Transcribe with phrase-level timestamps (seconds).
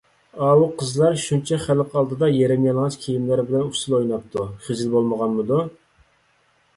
[0.43, 5.61] ئاۋۇ قىزلار شۇنچە خەلق ئالدىدا يېرىم يالىڭاچ كىيىملەر بىلەن ئۇسسۇل ئويناپتۇ، خىجىل بولمىغانمىدۇ؟